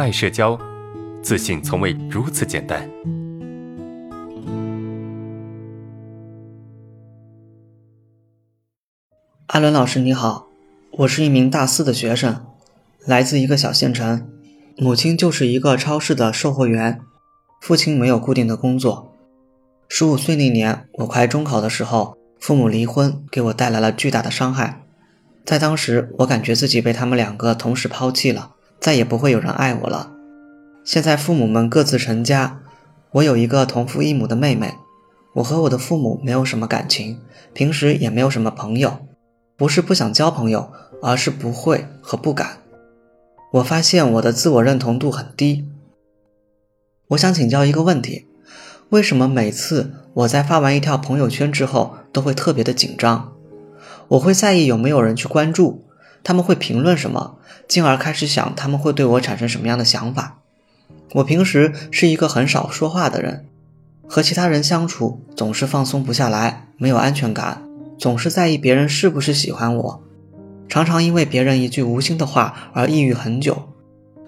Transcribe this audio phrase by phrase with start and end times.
[0.00, 0.58] 爱社交，
[1.22, 2.88] 自信从未如此简单。
[9.48, 10.46] 阿伦老师你好，
[10.92, 12.46] 我是一名大四的学生，
[13.04, 14.26] 来自一个小县城，
[14.78, 17.02] 母亲就是一个超市的售货员，
[17.60, 19.12] 父亲没有固定的工作。
[19.86, 24.80] 十五岁那年，我快中考的时候，父母离婚，给我带来了巨大的伤害。
[25.44, 30.12] 在当时，我感觉自己被他们两个同时抛弃了，再也不会有人爱我了。
[30.84, 32.60] 现在父母们各自成家，
[33.12, 34.74] 我有一个同父异母的妹妹，
[35.34, 37.20] 我和我的父母没有什么感情，
[37.52, 38.98] 平时也没有什么朋友。
[39.56, 42.60] 不是不想交朋友，而是不会和不敢。
[43.52, 45.68] 我发现我的自我认同度很低。
[47.08, 48.26] 我想请教一个问题：
[48.88, 53.34] 为什么每次我在发完一条朋友圈之后都会特别的紧张？
[54.08, 55.84] 我会在意有没有人去关注，
[56.22, 60.38] 他们会评论什么，进而开始想他们会对我产生什么样的想法。
[61.14, 63.46] 我平时是一个很少说话的人，
[64.06, 67.62] 和其他人相处总是放松不下来，没有安全感。
[67.98, 70.02] 总是在意别人是不是喜欢我，
[70.68, 73.68] 常常因为别人一句无心的话而抑郁很久。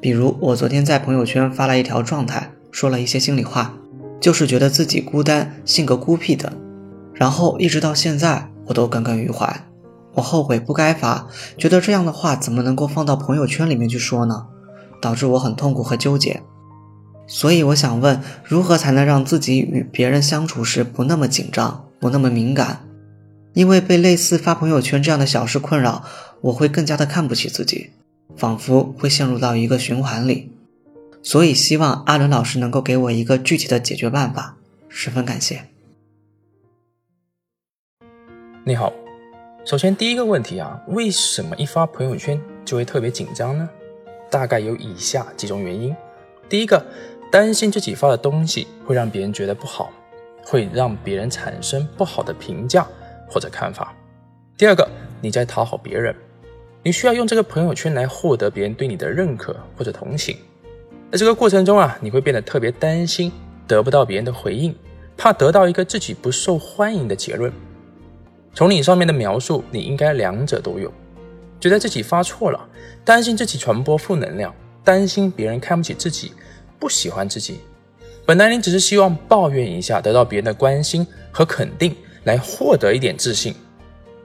[0.00, 3.74] 比如我昨天在朋友圈发了一条状态，说了一些心里话，
[4.20, 6.52] 就是觉得自己孤单、性格孤僻等。
[7.14, 9.64] 然后一直到现在，我都耿耿于怀。
[10.14, 14.46] 我后悔不该发，觉得这样的话怎么能够放到朋友圈里面去说呢？
[15.00, 16.42] 导致我很痛苦和纠结。
[17.26, 22.86] 所以我想问，如何才能让自己与别人相处时不那么紧张，不那么敏感？
[23.54, 26.04] 因为被类似发朋友圈这样的小事困扰，
[26.40, 27.90] 我会更加的看不起自己，
[28.36, 30.52] 仿佛会陷入到一个循环里。
[31.22, 34.56] 所以希望阿伦老师能够给我一个具体的解决办法，
[34.88, 35.64] 十分感谢。
[38.64, 38.92] 你好，
[39.64, 43.68] 首先第一个问题啊，为什么一发朋友圈就会特别紧张呢？
[44.30, 45.94] 大概有以下几种原因：
[46.48, 46.84] 第一个，
[47.30, 49.90] 担心自己发的东西会让别人觉得不好，
[50.44, 52.86] 会让别人产生不好的评价。
[53.32, 53.94] 或者看法。
[54.58, 54.86] 第二个，
[55.22, 56.14] 你在讨好别人，
[56.82, 60.36] 你需要用这个朋友圈来获得别人对你的认可或者同情。
[61.10, 63.32] 在这个过程中啊，你会变得特别担心
[63.66, 64.74] 得不到别人的回应，
[65.16, 67.50] 怕得到一个自己不受欢迎的结论。
[68.54, 70.92] 从你上面的描述，你应该两者都有，
[71.60, 72.60] 觉得自己发错了，
[73.04, 74.54] 担心自己传播负能量，
[74.84, 76.32] 担心别人看不起自己，
[76.78, 77.60] 不喜欢自己。
[78.24, 81.94] 本来你只是希望抱怨一下，得到别人的关心和肯定。
[82.24, 83.52] 来获得一点自信，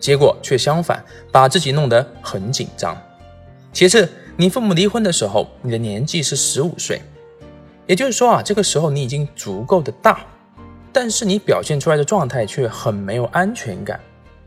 [0.00, 3.00] 结果却相反，把自己弄得很紧张。
[3.72, 7.00] 其次，你父母离婚的时候，你的年纪是十五岁，
[7.86, 10.26] 也就是说啊，这个时候你已经足够的大，
[10.92, 14.00] 但是你表现出来的状态却很没有安全感，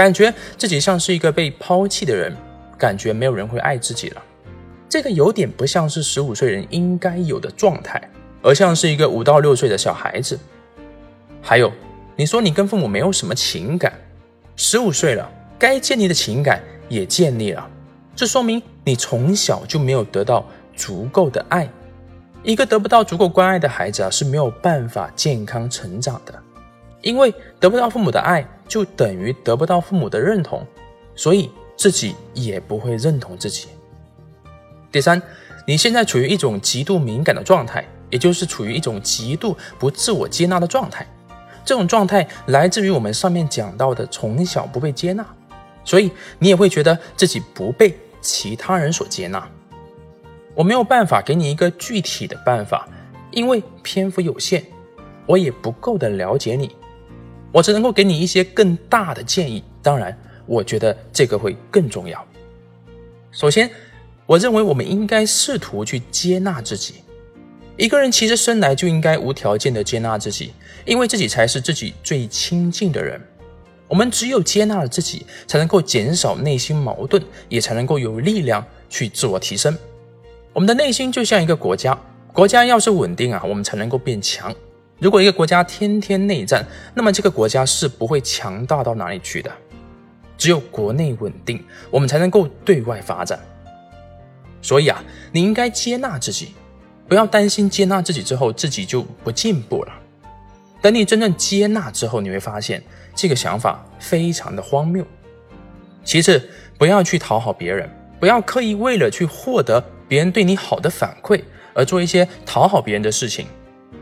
[0.00, 2.34] 感觉自己像是一个被抛弃的人，
[2.78, 4.22] 感觉没有人会爱自己了。
[4.88, 8.00] 这个有点不像是十五岁人应该有的状态，
[8.40, 10.38] 而像是一个五到六岁的小孩子。
[11.42, 11.70] 还有。
[12.16, 13.92] 你说你跟父母没有什么情感，
[14.56, 17.68] 十五岁了，该建立的情感也建立了，
[18.16, 21.68] 这说明你从小就没有得到足够的爱。
[22.42, 26.34] 一个得不到足够关爱的孩子啊是没有办法健康成长的，
[27.02, 30.66] 因为得不到父母的爱，就等于得不到父母的认同，
[31.14, 33.68] 所以自己也不会认同自己。
[34.92, 35.20] 第三，
[35.66, 41.06] 你现在处于一种极度敏感的状态，也就是处于一种极度不自我接纳的状态。
[41.64, 45.24] 这种状态来自于我们上面讲到的从小不被接纳，
[45.84, 49.48] 所以你也会觉得自己不被其他人所接纳。
[50.54, 52.88] 我没有办法给你一个具体的办法，
[53.30, 54.64] 因为篇幅有限，
[55.26, 56.74] 我也不够的了解你，
[57.52, 59.62] 我只能够给你一些更大的建议。
[59.82, 60.16] 当然，
[60.46, 62.24] 我觉得这个会更重要。
[63.32, 63.70] 首先，
[64.26, 66.94] 我认为我们应该试图去接纳自己。
[67.76, 70.52] 一个人其实生来就应该无条件的接纳自己，
[70.84, 73.20] 因为自己才是自己最亲近的人。
[73.88, 79.76] 我们只有接纳了自己，才能够减少内心矛盾，也才能够有力量去自我提升。
[80.52, 81.98] 我们的内心就像一个国家，
[82.32, 84.54] 国家要是稳定啊，我们才能够变强。
[85.00, 86.64] 如果一个国家天天内战，
[86.94, 89.50] 那么这个国家是不会强大到哪里去的。
[90.36, 93.40] 只有国内稳定，我们才能够对外发展。
[94.62, 95.02] 所以啊，
[95.32, 96.54] 你应该接纳自己。
[97.08, 99.92] 不要担心接纳自己之后自己就不进步了。
[100.80, 102.82] 等你真正接纳之后，你会发现
[103.14, 105.04] 这个想法非常的荒谬。
[106.04, 106.48] 其次，
[106.78, 111.42] 不要去讨好别人，不要刻意为了去获得别人对你好的反馈
[111.74, 113.46] 而做一些讨好别人的事情，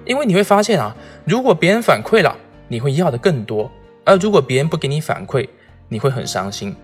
[0.05, 2.37] 因为你会发现啊，如果别人反馈了，
[2.69, 3.71] 你会要的更多；
[4.05, 5.49] 而如果别人不给你反馈，
[5.89, 6.75] 你会很伤心。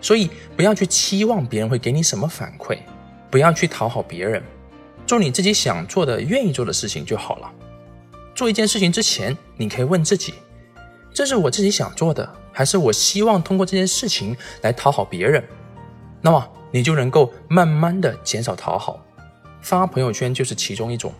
[0.00, 2.78] 所以，不要去期望别人会给你什么反馈，
[3.30, 4.42] 不要去讨好别人。
[5.06, 7.50] 做你自己想做的、愿意做的事情就好了。
[8.34, 10.34] 做一件事情之前，你可以问自己：
[11.12, 15.42] 这是我自己想做的，还是我希望通过这件事情来讨好别人？
[16.20, 19.04] 那么你就能够慢慢的减少讨好。
[19.60, 21.12] 发朋友圈就是其中一种。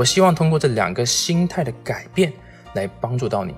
[0.00, 2.32] 我希望通过这两个心态的改变
[2.72, 3.54] 来帮助到你。